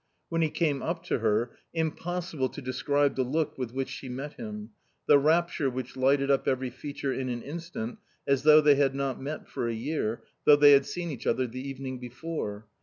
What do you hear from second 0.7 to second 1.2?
up to